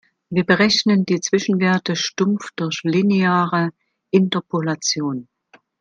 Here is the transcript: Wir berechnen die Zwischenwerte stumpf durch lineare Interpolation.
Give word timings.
Wir 0.31 0.43
berechnen 0.45 1.05
die 1.05 1.21
Zwischenwerte 1.21 1.95
stumpf 1.95 2.49
durch 2.55 2.79
lineare 2.81 3.69
Interpolation. 4.09 5.27